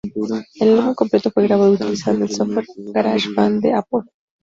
[0.59, 4.01] El álbum completo fue grabado utilizando el software GarageBand de Apple.